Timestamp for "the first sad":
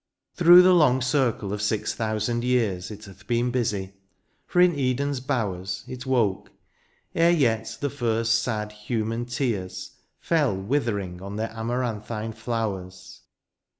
7.81-8.71